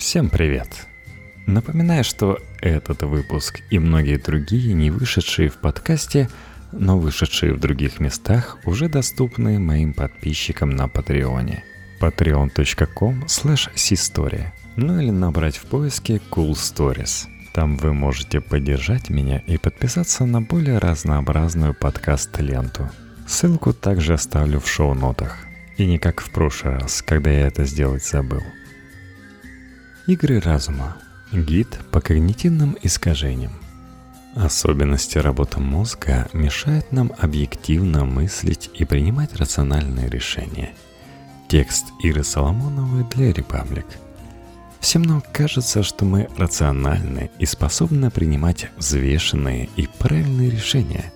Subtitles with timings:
[0.00, 0.86] Всем привет!
[1.44, 6.30] Напоминаю, что этот выпуск и многие другие, не вышедшие в подкасте,
[6.72, 11.64] но вышедшие в других местах, уже доступны моим подписчикам на Патреоне.
[12.00, 17.26] patreon.com slash Ну или набрать в поиске Cool Stories.
[17.52, 22.88] Там вы можете поддержать меня и подписаться на более разнообразную подкаст-ленту.
[23.28, 25.36] Ссылку также оставлю в шоу-нотах.
[25.76, 28.42] И не как в прошлый раз, когда я это сделать забыл–
[30.10, 30.96] Игры разума.
[31.30, 33.52] Гид по когнитивным искажениям.
[34.34, 40.70] Особенности работы мозга мешают нам объективно мыслить и принимать рациональные решения.
[41.46, 43.86] Текст Иры Соломоновой для Репаблик.
[44.80, 51.12] Всем нам кажется, что мы рациональны и способны принимать взвешенные и правильные решения.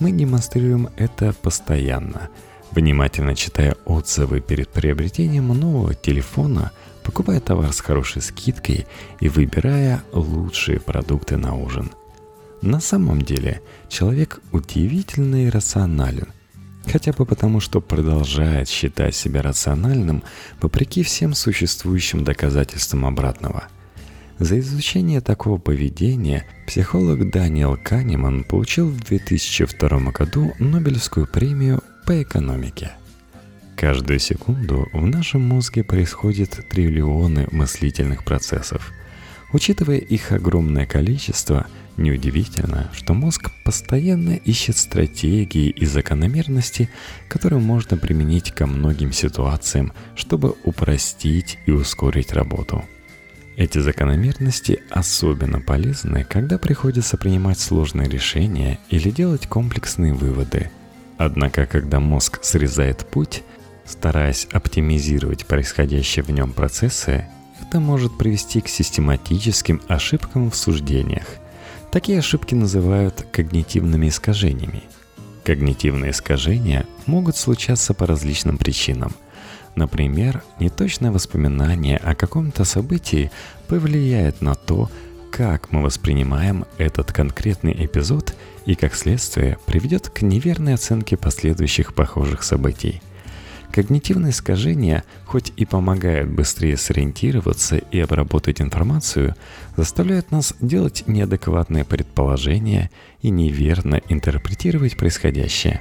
[0.00, 2.30] Мы демонстрируем это постоянно,
[2.72, 6.72] внимательно читая отзывы перед приобретением нового телефона–
[7.04, 8.86] покупая товар с хорошей скидкой
[9.20, 11.92] и выбирая лучшие продукты на ужин.
[12.62, 16.28] На самом деле человек удивительно рационален,
[16.90, 20.22] хотя бы потому, что продолжает считать себя рациональным
[20.60, 23.64] вопреки всем существующим доказательствам обратного.
[24.38, 32.92] За изучение такого поведения психолог Даниэл Канеман получил в 2002 году Нобелевскую премию по экономике–
[33.76, 38.92] Каждую секунду в нашем мозге происходит триллионы мыслительных процессов.
[39.52, 46.88] Учитывая их огромное количество, неудивительно, что мозг постоянно ищет стратегии и закономерности,
[47.28, 52.84] которые можно применить ко многим ситуациям, чтобы упростить и ускорить работу.
[53.56, 60.70] Эти закономерности особенно полезны, когда приходится принимать сложные решения или делать комплексные выводы.
[61.18, 63.44] Однако, когда мозг срезает путь,
[63.84, 67.26] Стараясь оптимизировать происходящие в нем процессы,
[67.60, 71.26] это может привести к систематическим ошибкам в суждениях.
[71.92, 74.82] Такие ошибки называют когнитивными искажениями.
[75.44, 79.12] Когнитивные искажения могут случаться по различным причинам.
[79.74, 83.30] Например, неточное воспоминание о каком-то событии
[83.68, 84.90] повлияет на то,
[85.30, 88.34] как мы воспринимаем этот конкретный эпизод
[88.66, 93.02] и, как следствие, приведет к неверной оценке последующих похожих событий–
[93.74, 99.34] Когнитивные искажения, хоть и помогают быстрее сориентироваться и обработать информацию,
[99.76, 105.80] заставляют нас делать неадекватные предположения и неверно интерпретировать происходящее.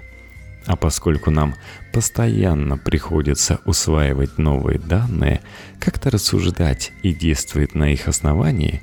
[0.65, 1.53] А поскольку нам
[1.93, 5.41] постоянно приходится усваивать новые данные,
[5.79, 8.81] как-то рассуждать и действовать на их основании,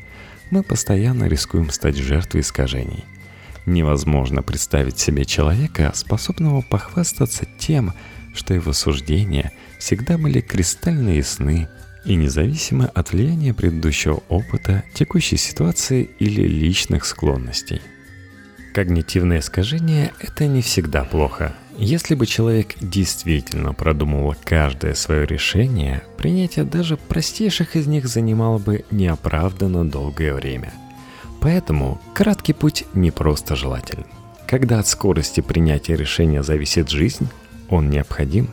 [0.52, 3.04] мы постоянно рискуем стать жертвой искажений.
[3.66, 7.92] Невозможно представить себе человека, способного похвастаться тем,
[8.34, 11.68] что его суждения всегда были кристально ясны
[12.04, 17.80] и независимы от влияния предыдущего опыта, текущей ситуации или личных склонностей.
[18.72, 21.54] Когнитивное искажение– это не всегда плохо.
[21.76, 28.84] Если бы человек действительно продумывал каждое свое решение, принятие даже простейших из них занимало бы
[28.90, 30.72] неоправданно долгое время.
[31.40, 34.06] Поэтому краткий путь не просто желателен.
[34.46, 37.28] Когда от скорости принятия решения зависит жизнь,
[37.70, 38.50] он необходим.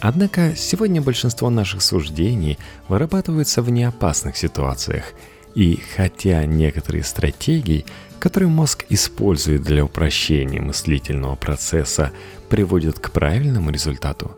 [0.00, 2.58] Однако сегодня большинство наших суждений
[2.88, 5.12] вырабатываются в неопасных ситуациях,
[5.54, 7.84] и хотя некоторые стратегии,
[8.20, 12.12] которые мозг использует для упрощения мыслительного процесса,
[12.48, 14.36] приводят к правильному результату,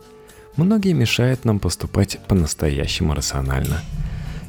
[0.56, 3.82] многие мешают нам поступать по-настоящему рационально.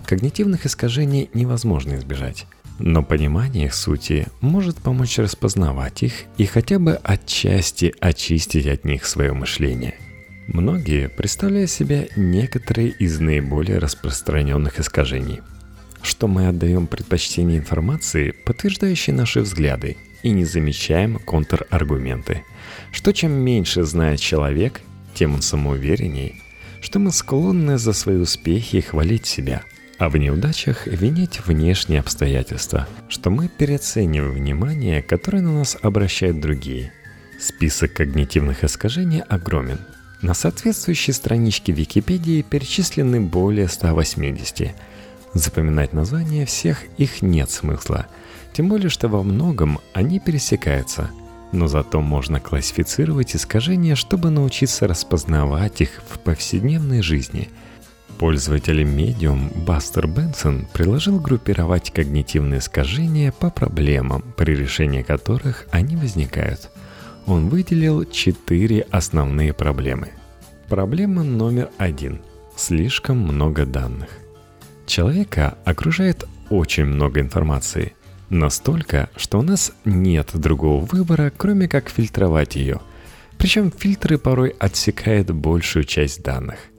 [0.06, 2.46] Когнитивных искажений невозможно избежать.
[2.80, 9.06] Но понимание их сути может помочь распознавать их и хотя бы отчасти очистить от них
[9.06, 9.96] свое мышление.
[10.48, 15.42] Многие представляют себе некоторые из наиболее распространенных искажений,
[16.02, 22.44] что мы отдаем предпочтение информации, подтверждающей наши взгляды, и не замечаем контраргументы,
[22.92, 24.82] что чем меньше знает человек,
[25.14, 26.42] тем он самоуверенней,
[26.82, 29.64] что мы склонны за свои успехи хвалить себя–
[30.02, 36.92] а в неудачах винить внешние обстоятельства, что мы переоцениваем внимание, которое на нас обращают другие.
[37.40, 39.78] Список когнитивных искажений огромен.
[40.24, 44.74] На соответствующей страничке Википедии перечислены более 180.
[45.36, 48.08] Запоминать названия всех их нет смысла,
[48.54, 51.12] тем более что во многом они пересекаются–
[51.54, 57.50] но зато можно классифицировать искажения, чтобы научиться распознавать их в повседневной жизни–
[58.22, 66.70] Пользователь Medium Бастер Бенсон предложил группировать когнитивные искажения по проблемам, при решении которых они возникают.
[67.26, 70.10] Он выделил четыре основные проблемы.
[70.70, 72.22] Проблема номер один.
[72.56, 74.10] Слишком много данных.
[74.86, 77.96] Человека окружает очень много информации.
[78.30, 82.82] Настолько, что у нас нет другого выбора, кроме как фильтровать ее.
[83.40, 86.71] Причем фильтры порой отсекают большую часть данных.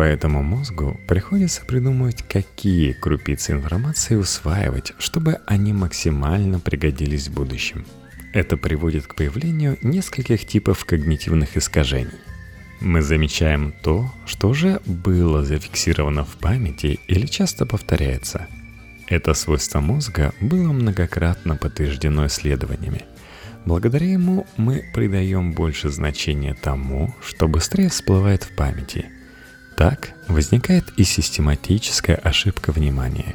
[0.00, 7.84] Поэтому мозгу приходится придумывать, какие крупицы информации усваивать, чтобы они максимально пригодились в будущем.
[8.32, 12.18] Это приводит к появлению нескольких типов когнитивных искажений.
[12.80, 18.46] Мы замечаем то, что уже было зафиксировано в памяти или часто повторяется.
[19.06, 23.02] Это свойство мозга было многократно подтверждено исследованиями.
[23.66, 29.04] Благодаря ему мы придаем больше значения тому, что быстрее всплывает в памяти–
[29.80, 33.34] так возникает и систематическая ошибка внимания.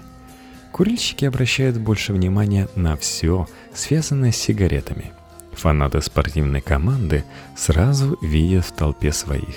[0.72, 5.12] Курильщики обращают больше внимания на все, связанное с сигаретами.
[5.54, 7.24] Фанаты спортивной команды
[7.58, 9.56] сразу видят в толпе своих.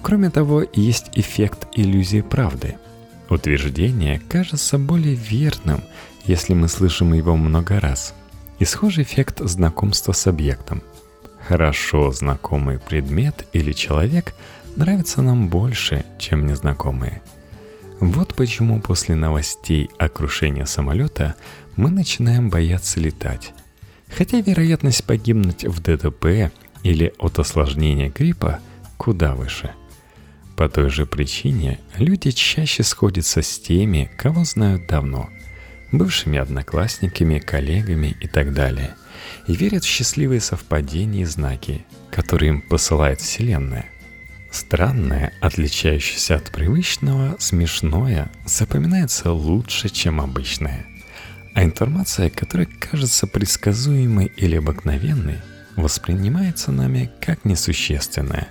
[0.00, 2.78] Кроме того, есть эффект иллюзии правды.
[3.28, 5.82] Утверждение кажется более верным,
[6.24, 8.14] если мы слышим его много раз.
[8.58, 10.82] И схожий эффект знакомства с объектом.
[11.46, 14.32] Хорошо знакомый предмет или человек–
[14.78, 17.20] нравятся нам больше, чем незнакомые.
[18.00, 21.34] Вот почему после новостей о крушении самолета
[21.76, 23.52] мы начинаем бояться летать.
[24.08, 26.52] Хотя вероятность погибнуть в ДТП
[26.84, 28.60] или от осложнения гриппа
[28.96, 29.72] куда выше.
[30.56, 35.28] По той же причине люди чаще сходятся с теми, кого знают давно,
[35.90, 38.94] бывшими одноклассниками, коллегами и так далее,
[39.48, 43.86] и верят в счастливые совпадения и знаки, которые им посылает Вселенная–
[44.50, 50.86] Странное, отличающееся от привычного, смешное, запоминается лучше, чем обычное.
[51.54, 55.38] А информация, которая кажется предсказуемой или обыкновенной,
[55.76, 58.48] воспринимается нами как несущественная.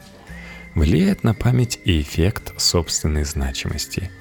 [0.75, 4.11] Влияет на память и эффект собственной значимости.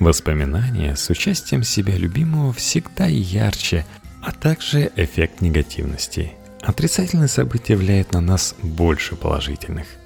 [0.00, 3.84] Воспоминания с участием себя любимого всегда ярче,
[4.22, 6.32] а также эффект негативности.
[6.62, 9.86] Отрицательные события влияют на нас больше положительных–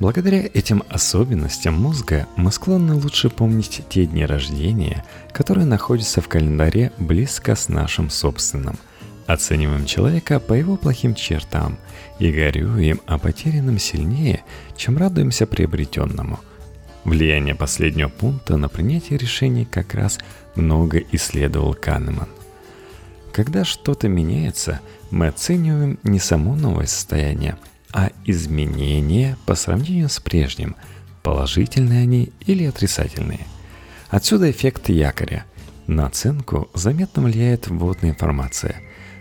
[0.00, 6.92] Благодаря этим особенностям мозга мы склонны лучше помнить те дни рождения, которые находятся в календаре
[6.98, 8.78] близко с нашим собственным.
[9.26, 11.78] Оцениваем человека по его плохим чертам
[12.20, 14.44] и горюем о потерянном сильнее,
[14.76, 16.38] чем радуемся приобретенному.
[17.04, 20.18] Влияние последнего пункта на принятие решений как раз
[20.54, 22.28] много исследовал Канеман.
[23.32, 24.80] Когда что-то меняется,
[25.10, 27.56] мы оцениваем не само новое состояние,
[27.92, 30.76] а изменения по сравнению с прежним,
[31.22, 33.46] положительные они или отрицательные.
[34.10, 35.44] Отсюда эффект якоря.
[35.86, 38.76] На оценку заметно влияет вводная информация.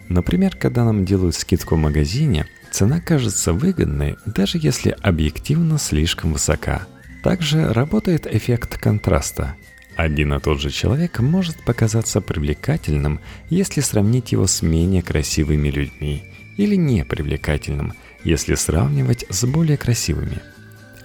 [0.10, 6.88] Например, когда нам делают скидку в магазине, цена кажется выгодной, даже если объективно слишком высока.
[7.24, 9.56] Также работает эффект контраста.
[9.96, 13.20] Один и тот же человек может показаться привлекательным,
[13.50, 16.24] если сравнить его с менее красивыми людьми,
[16.58, 17.94] или непривлекательным–
[18.24, 20.40] если сравнивать с более красивыми.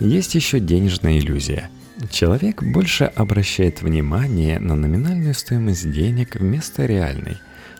[0.00, 1.70] Есть еще денежная иллюзия.
[2.10, 7.38] Человек больше обращает внимание на номинальную стоимость денег вместо реальной,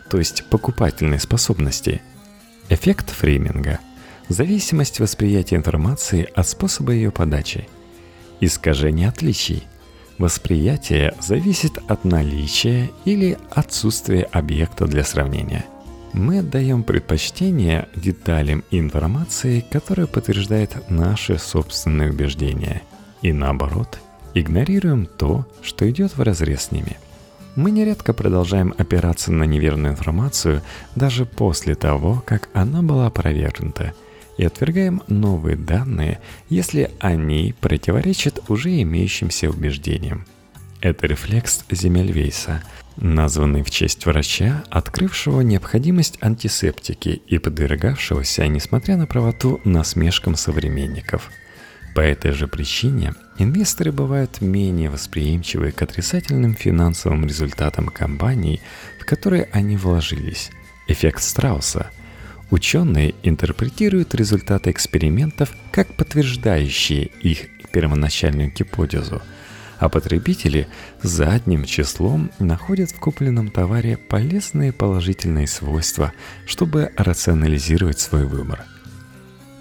[0.09, 2.01] то есть покупательной способности.
[2.69, 3.79] Эффект фрейминга–
[4.29, 7.67] зависимость восприятия информации от способа ее подачи.
[8.39, 9.63] Искажение отличий–
[10.19, 15.65] Восприятие зависит от наличия или отсутствия объекта для сравнения–
[16.13, 22.83] мы отдаем предпочтение деталям информации, которая подтверждает наши собственные убеждения,
[23.21, 23.99] и наоборот,
[24.33, 26.97] игнорируем то, что идет в разрез с ними.
[27.55, 30.61] Мы нередко продолжаем опираться на неверную информацию
[30.95, 33.93] даже после того, как она была опровергнута,
[34.37, 40.25] и отвергаем новые данные, если они противоречат уже имеющимся убеждениям.
[40.83, 42.61] Это рефлекс Земельвейса,
[42.97, 51.31] названный в честь врача, открывшего необходимость антисептики и подвергавшегося, несмотря на правоту, насмешкам современников.
[51.95, 58.59] По этой же причине инвесторы бывают менее восприимчивы к отрицательным финансовым результатам компаний,
[58.99, 60.51] в которые они вложились.
[60.89, 61.91] Эффект Страуса.
[62.51, 69.21] Ученые интерпретируют результаты экспериментов как подтверждающие их первоначальную гипотезу–
[69.83, 70.69] а потребители
[71.01, 76.13] задним числом находят в купленном товаре полезные положительные свойства,
[76.45, 78.63] чтобы рационализировать свой выбор.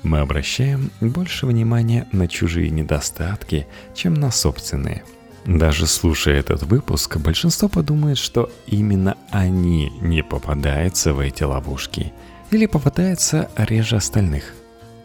[0.04, 5.02] Мы обращаем больше внимания на чужие недостатки, чем на собственные.
[5.44, 12.12] Даже слушая этот выпуск, большинство подумает, что именно они не попадаются в эти ловушки
[12.52, 14.54] или попадаются реже остальных.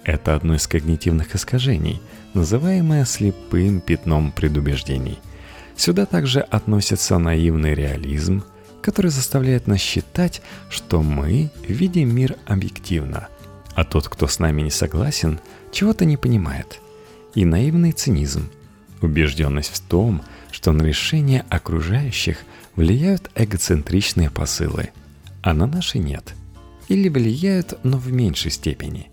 [0.07, 2.01] Это одно из когнитивных искажений–
[2.33, 5.19] называемое слепым пятном предубеждений.
[5.75, 8.45] Сюда также относится наивный реализм,
[8.81, 13.27] который заставляет нас считать, что мы видим мир объективно,
[13.75, 15.41] а тот, кто с нами не согласен,
[15.73, 16.79] чего-то не понимает.
[17.35, 18.49] И наивный цинизм,
[19.01, 22.37] убежденность в том, что на решение окружающих
[22.77, 24.91] влияют эгоцентричные посылы,
[25.41, 26.33] а на наши нет.
[26.87, 29.11] Или влияют, но в меньшей степени.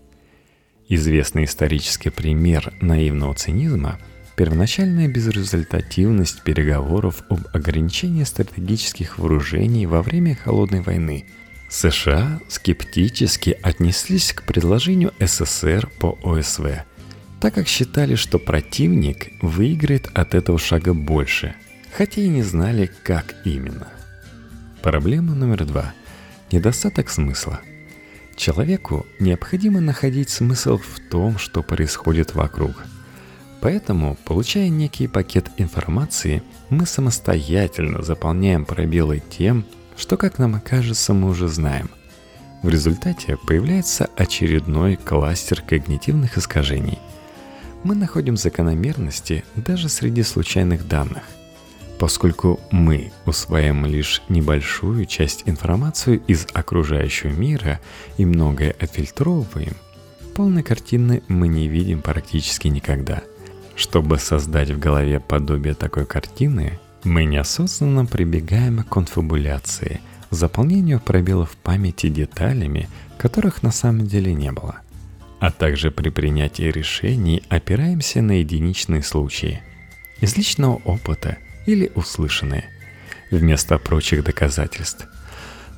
[0.87, 3.99] Известный исторический пример наивного цинизма–
[4.35, 11.25] Первоначальная безрезультативность переговоров об ограничении стратегических вооружений во время Холодной войны.
[11.69, 16.65] США скептически отнеслись к предложению СССР по ОСВ,
[17.39, 21.55] так как считали, что противник выиграет от этого шага больше,
[21.93, 23.87] хотя и не знали, как именно.
[24.81, 25.93] Проблема номер два–
[26.51, 27.61] недостаток смысла.
[28.35, 32.85] Человеку необходимо находить смысл в том, что происходит вокруг–
[33.65, 39.65] Поэтому, получая некий пакет информации, мы самостоятельно заполняем пробелы тем,
[39.97, 41.89] что, как нам кажется, мы уже знаем.
[42.61, 46.99] В результате появляется очередной кластер когнитивных искажений.
[47.83, 51.23] Мы находим закономерности даже среди случайных данных.
[51.99, 57.79] Поскольку мы усваиваем лишь небольшую часть информации из окружающего мира
[58.17, 59.75] и многое отфильтровываем,
[60.35, 63.21] полной картины мы не видим практически никогда–
[63.75, 69.99] чтобы создать в голове подобие такой картины, мы неосознанно прибегаем к конфабуляции,
[70.31, 74.77] заполнению пробелов памяти деталями, которых на самом деле не было.
[75.39, 79.61] А также при принятии решений опираемся на единичные случаи,
[80.21, 82.65] из личного опыта или услышанные,
[83.31, 85.07] вместо прочих доказательств.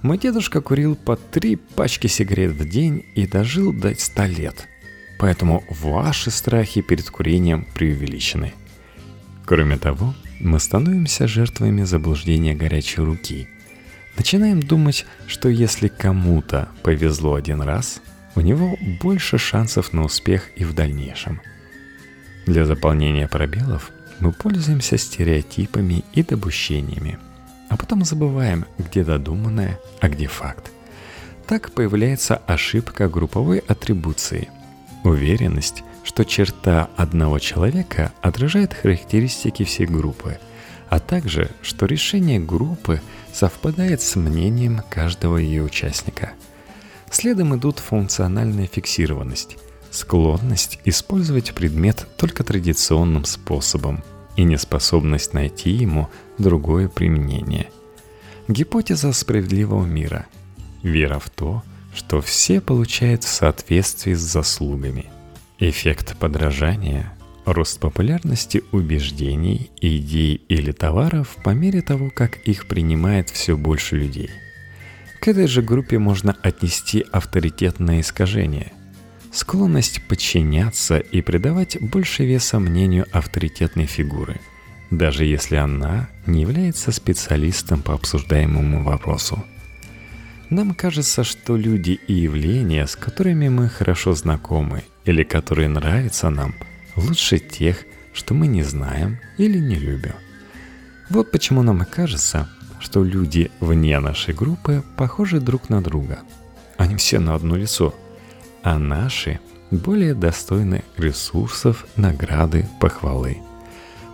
[0.01, 4.67] Мой дедушка курил по три пачки сигарет в день и дожил до 100 лет–
[5.17, 8.53] Поэтому ваши страхи перед курением преувеличены.
[9.45, 13.47] Кроме того, мы становимся жертвами заблуждения горячей руки.
[14.15, 18.01] Начинаем думать, что если кому-то повезло один раз,
[18.35, 21.41] у него больше шансов на успех и в дальнейшем.
[22.45, 27.19] Для заполнения пробелов мы пользуемся стереотипами и допущениями,
[27.69, 30.71] а потом забываем, где додуманное, а где факт.
[31.47, 34.49] Так появляется ошибка групповой атрибуции–
[35.07, 40.37] Уверенность, что черта одного человека отражает характеристики всей группы,
[40.89, 46.31] а также, что решение группы совпадает с мнением каждого ее участника.
[47.09, 49.57] Следом идут функциональная фиксированность,
[49.97, 54.03] склонность использовать предмет только традиционным способом
[54.35, 57.71] и неспособность найти ему другое применение.
[58.47, 60.27] Гипотеза справедливого мира.
[60.83, 61.63] Вера в то,
[61.95, 65.07] что все получают в соответствии с заслугами.
[65.57, 67.11] Эффект подражания–
[67.45, 74.29] рост популярности убеждений, идей или товаров по мере того, как их принимает все больше людей.
[75.21, 78.73] К этой же группе можно отнести авторитетное искажение–
[79.37, 84.39] склонность подчиняться и придавать больше веса мнению авторитетной фигуры,
[84.91, 89.43] даже если она не является специалистом по обсуждаемому вопросу–
[90.49, 96.55] нам кажется, что люди и явления, с которыми мы хорошо знакомы или которые нравятся нам,
[96.95, 100.13] лучше тех, что мы не знаем или не любим.
[101.09, 106.19] Вот почему нам кажется, что люди вне нашей группы похожи друг на друга.
[106.77, 107.93] Они все на одно лицо,
[108.63, 109.39] а наши
[109.71, 113.37] более достойны ресурсов, награды, похвалы–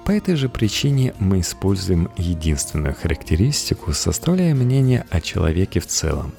[0.06, 6.34] по этой же причине мы используем единственную характеристику, составляя мнение о человеке в целом.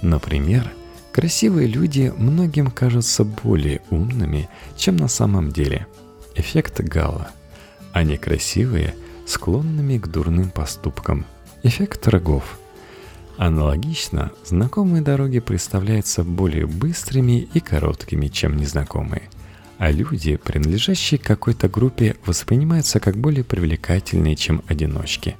[0.00, 0.72] Например,
[1.12, 5.86] красивые люди многим кажутся более умными, чем на самом деле.
[6.34, 7.28] Эффект Гала.
[7.92, 8.94] А некрасивые–
[9.26, 11.26] склонными к дурным поступкам.
[11.62, 12.58] Эффект рогов.
[13.36, 19.22] Аналогично, знакомые дороги представляются более быстрыми и короткими, чем незнакомые–
[19.78, 25.36] а люди, принадлежащие какой-то группе, воспринимаются как более привлекательные, чем одиночки.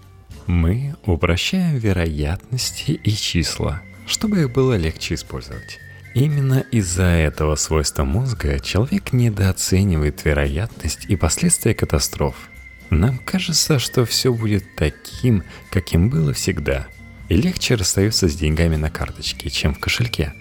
[0.47, 5.79] Мы упрощаем вероятности и числа, чтобы их было легче использовать.
[6.15, 12.51] Именно из-за этого свойства мозга человек недооценивает вероятность и последствия катастроф.
[12.91, 16.87] Нам кажется, что все будет таким, каким было всегда,
[17.28, 20.35] и легче расстается с деньгами на карточке, чем в кошельке.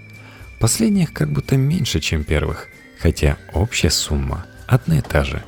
[0.60, 5.44] Последних как будто меньше, чем первых, хотя общая сумма одна и та же.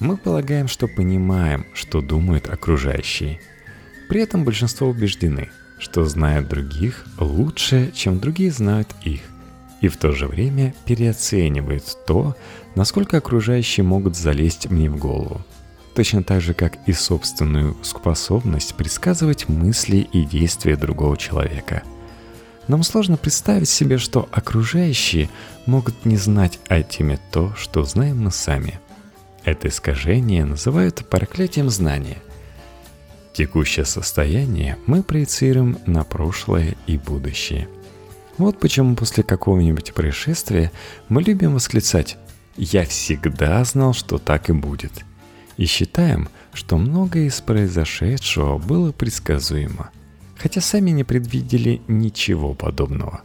[0.00, 3.40] Мы полагаем, что понимаем, что думают окружающие.
[4.08, 9.20] При этом большинство убеждены, что знают других лучше, чем другие знают их,
[9.80, 12.36] и в то же время переоценивают то,
[12.74, 15.44] насколько окружающие могут залезть мне в голову.
[15.94, 21.82] Точно так же, как и собственную способность предсказывать мысли и действия другого человека.
[22.66, 25.28] Нам сложно представить себе, что окружающие
[25.66, 28.80] могут не знать о теме то, что знаем мы сами.
[29.44, 32.18] Это искажение называют проклятием знания.
[33.34, 37.68] Текущее состояние мы проецируем на прошлое и будущее.
[38.38, 40.72] Вот почему после какого-нибудь происшествия
[41.08, 42.16] мы любим восклицать
[42.56, 45.04] «Я всегда знал, что так и будет»,
[45.56, 49.90] и считаем, что многое из произошедшего было предсказуемо,
[50.36, 53.22] хотя сами не предвидели ничего подобного.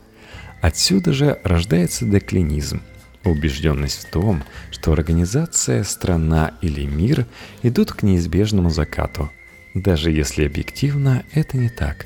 [0.62, 2.81] Отсюда же рождается деклинизм,
[3.24, 7.25] убежденность в том, что организация, страна или мир
[7.63, 9.29] идут к неизбежному закату,
[9.74, 12.05] даже если объективно это не так.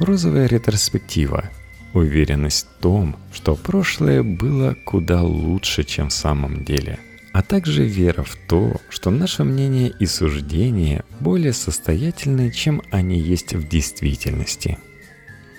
[0.00, 1.50] Розовая ретроспектива–
[1.92, 6.98] уверенность в том, что прошлое было куда лучше, чем в самом деле–
[7.32, 13.54] а также вера в то, что наше мнение и суждения более состоятельны, чем они есть
[13.54, 14.78] в действительности.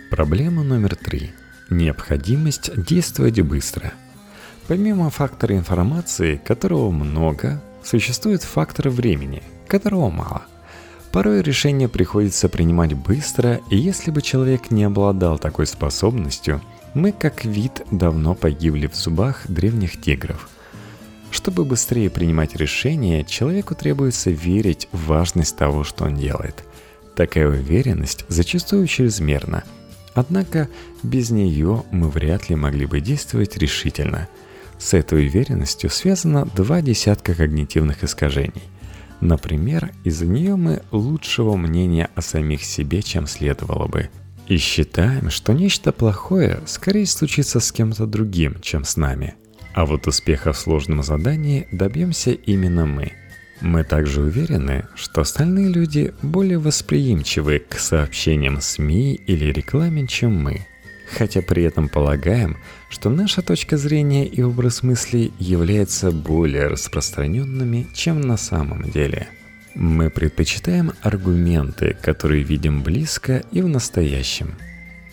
[0.10, 1.32] Проблема номер три.
[1.70, 3.94] Необходимость действовать быстро.
[4.68, 10.44] Помимо фактора информации, которого много, существует фактор времени, которого мало.
[11.12, 16.62] Порой решение приходится принимать быстро, и если бы человек не обладал такой способностью,
[16.94, 20.50] мы как вид давно погибли в зубах древних тигров–
[21.32, 26.64] чтобы быстрее принимать решения, человеку требуется верить в важность того, что он делает.
[27.16, 29.64] Такая уверенность зачастую чрезмерна.
[30.16, 30.70] Однако
[31.04, 34.28] без нее мы вряд ли могли бы действовать решительно.
[34.78, 38.64] С этой уверенностью связано два десятка когнитивных искажений.
[39.22, 44.10] Например, из-за нее мы лучшего мнения о самих себе, чем следовало бы.
[44.48, 49.36] И считаем, что нечто плохое скорее случится с кем-то другим, чем с нами–
[49.74, 53.14] а вот успеха в сложном задании добьемся именно мы.
[53.62, 60.66] Мы также уверены, что остальные люди более восприимчивы к сообщениям СМИ или рекламе, чем мы.
[61.18, 62.58] Хотя при этом полагаем,
[62.90, 69.28] что наша точка зрения и образ мыслей являются более распространенными, чем на самом деле.
[69.76, 74.56] Мы предпочитаем аргументы, которые видим близко и в настоящем–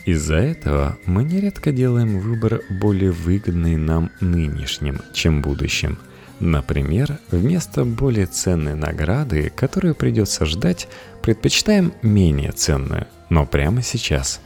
[0.07, 5.99] из-за этого мы нередко делаем выбор более выгодный нам нынешним, чем будущим.
[6.39, 10.87] Например, вместо более ценной награды, которую придется ждать,
[11.23, 14.41] предпочитаем менее ценную, но прямо сейчас.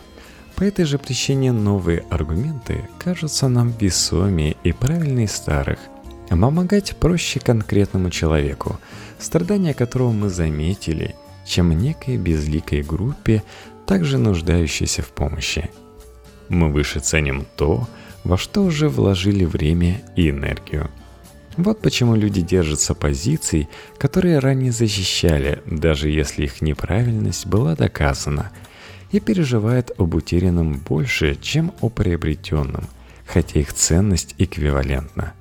[0.56, 5.78] По этой же причине новые аргументы кажутся нам весомее и правильнее старых.
[6.30, 8.78] Помогать проще конкретному человеку,
[9.18, 13.42] страдания которого мы заметили, чем некой безликой группе,
[13.90, 15.68] также нуждающейся в помощи.
[16.48, 17.88] Мы выше ценим то,
[18.22, 20.88] во что уже вложили время и энергию.
[21.56, 28.52] Вот почему люди держатся позиций, которые ранее защищали, даже если их неправильность была доказана,
[29.10, 32.84] и переживают об утерянном больше, чем о приобретенном,
[33.26, 35.32] хотя их ценность эквивалентна.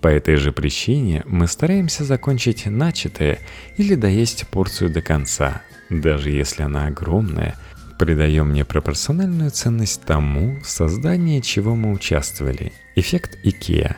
[0.00, 3.38] По этой же причине мы стараемся закончить начатое
[3.76, 7.54] или доесть порцию до конца, даже если она огромная–
[7.98, 13.96] придаем непропорциональную ценность тому, в создании чего мы участвовали, эффект IKEA,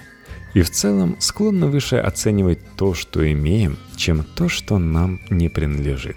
[0.54, 6.16] и в целом склонны выше оценивать то, что имеем, чем то, что нам не принадлежит.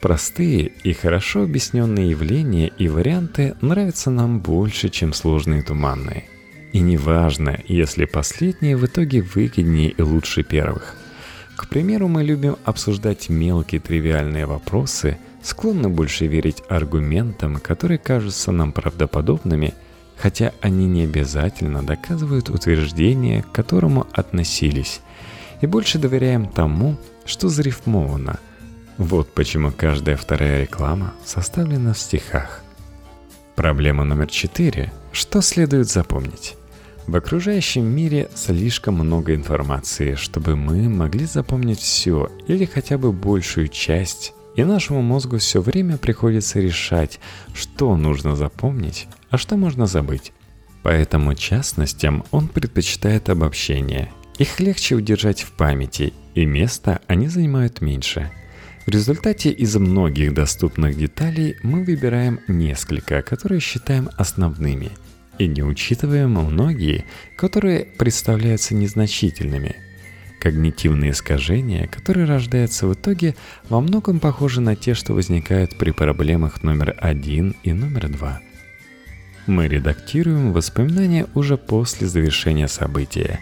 [0.00, 6.24] Простые и хорошо объясненные явления и варианты нравятся нам больше, чем сложные и туманные.
[6.72, 10.96] И неважно, если последние в итоге выгоднее и лучше первых.
[11.56, 18.72] К примеру, мы любим обсуждать мелкие тривиальные вопросы– склонны больше верить аргументам, которые кажутся нам
[18.72, 19.74] правдоподобными,
[20.16, 25.00] хотя они не обязательно доказывают утверждение, к которому относились,
[25.60, 28.38] и больше доверяем тому, что зарифмовано.
[28.98, 32.62] Вот почему каждая вторая реклама составлена в стихах.
[33.56, 34.92] Проблема номер четыре.
[35.12, 36.56] Что следует запомнить?
[37.06, 43.68] В окружающем мире слишком много информации, чтобы мы могли запомнить все или хотя бы большую
[43.68, 47.18] часть и нашему мозгу все время приходится решать,
[47.54, 50.32] что нужно запомнить, а что можно забыть.
[50.82, 54.12] Поэтому частностям он предпочитает обобщение.
[54.38, 58.30] Их легче удержать в памяти, и места они занимают меньше.
[58.86, 64.90] В результате из многих доступных деталей мы выбираем несколько, которые считаем основными,
[65.38, 67.04] и не учитываем многие,
[67.36, 69.76] которые представляются незначительными–
[70.40, 73.36] Когнитивные искажения, которые рождаются в итоге,
[73.68, 78.40] во многом похожи на те, что возникают при проблемах номер один и номер два.
[79.46, 83.40] Мы редактируем воспоминания уже после завершения события,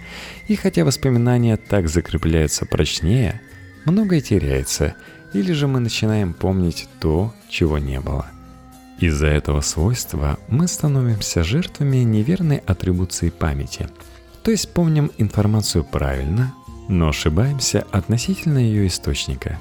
[0.48, 3.40] и хотя воспоминания так закрепляются прочнее,
[3.84, 4.96] многое теряется,
[5.32, 8.26] или же мы начинаем помнить то, чего не было.
[8.98, 13.88] Из-за этого свойства мы становимся жертвами неверной атрибуции памяти.
[14.42, 16.54] То есть помним информацию правильно,
[16.88, 19.59] но ошибаемся относительно ее источника.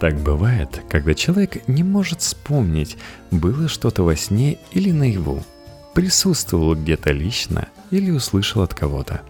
[0.00, 2.96] Так бывает, когда человек не может вспомнить,
[3.30, 5.44] было что-то во сне или наяву,
[5.94, 9.22] присутствовал где-то лично или услышал от кого-то.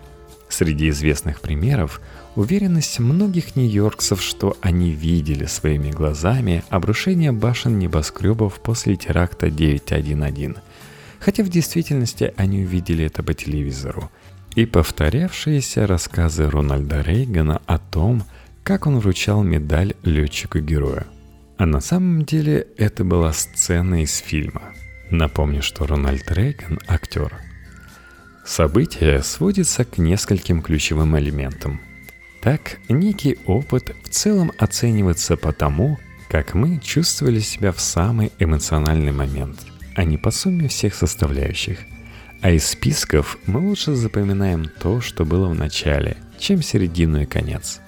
[0.48, 2.00] Среди известных примеров
[2.36, 10.56] уверенность многих нью-йоркцев, что они видели своими глазами обрушение башен небоскребов после теракта 911,
[11.18, 14.10] хотя в действительности они увидели это по телевизору–
[14.54, 18.24] и повторявшиеся рассказы Рональда Рейгана о том,
[18.62, 21.06] как он вручал медаль летчику-герою.
[21.56, 24.62] А на самом деле это была сцена из фильма.
[25.10, 27.32] Напомню, что Рональд Рейган– актер.
[28.44, 31.80] Событие сводится к нескольким ключевым элементам.
[32.40, 39.12] Так, некий опыт в целом оценивается по тому, как мы чувствовали себя в самый эмоциональный
[39.12, 39.60] момент,
[39.94, 41.78] а не по сумме всех составляющих–
[42.42, 47.80] а из списков мы лучше запоминаем то, что было в начале, чем середину и конец.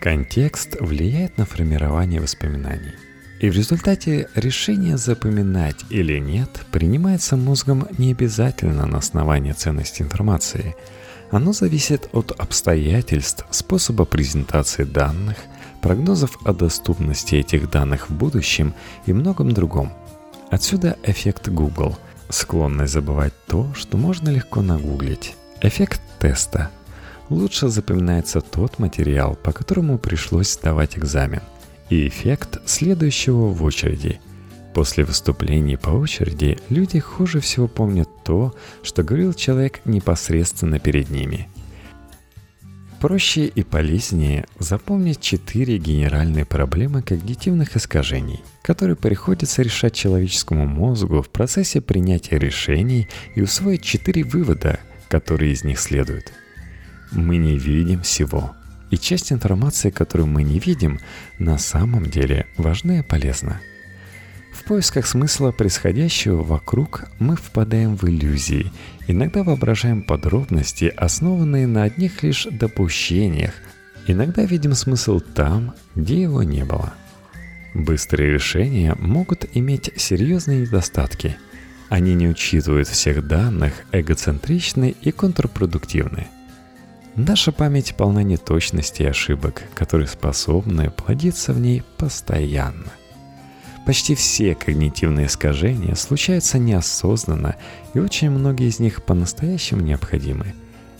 [0.00, 2.94] Контекст влияет на формирование воспоминаний.
[3.40, 10.74] И в результате решение запоминать или нет принимается мозгом не обязательно на основании ценности информации.
[11.30, 15.36] Оно зависит от обстоятельств, способа презентации данных,
[15.82, 18.72] прогнозов о доступности этих данных в будущем
[19.04, 19.92] и многом другом.
[20.50, 25.34] Отсюда эффект Google– склонность забывать то, что можно легко нагуглить.
[25.60, 26.70] Эффект теста.
[27.30, 31.42] Лучше запоминается тот материал, по которому пришлось сдавать экзамен.
[31.90, 34.20] И эффект следующего в очереди.
[34.74, 41.48] После выступлений по очереди люди хуже всего помнят то, что говорил человек непосредственно перед ними–
[43.04, 51.28] Проще и полезнее запомнить четыре генеральные проблемы когнитивных искажений, которые приходится решать человеческому мозгу в
[51.28, 56.32] процессе принятия решений и усвоить четыре вывода, которые из них следуют.
[57.12, 58.56] Мы не видим всего,
[58.90, 60.98] и часть информации, которую мы не видим,
[61.38, 63.60] на самом деле важна и полезна–
[64.64, 68.72] в поисках смысла происходящего вокруг мы впадаем в иллюзии,
[69.06, 73.52] иногда воображаем подробности, основанные на одних лишь допущениях,
[74.06, 76.94] иногда видим смысл там, где его не было.
[77.74, 81.36] Быстрые решения могут иметь серьезные недостатки.
[81.90, 86.28] Они не учитывают всех данных, эгоцентричны и контрпродуктивны.
[87.16, 92.92] Наша память полна неточностей и ошибок, которые способны плодиться в ней постоянно.
[93.84, 97.56] Почти все когнитивные искажения случаются неосознанно,
[97.92, 100.54] и очень многие из них по-настоящему необходимы.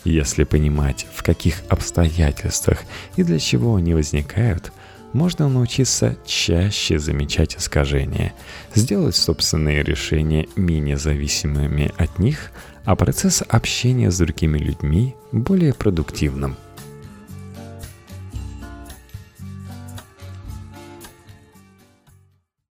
[0.04, 2.82] Если понимать, в каких обстоятельствах
[3.16, 4.70] и для чего они возникают,
[5.14, 8.34] можно научиться чаще замечать искажения,
[8.74, 12.50] сделать собственные решения менее зависимыми от них,
[12.84, 16.56] а процесс общения с другими людьми более продуктивным–